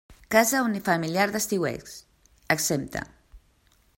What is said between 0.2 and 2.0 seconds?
Casa unifamiliar d'estiueig,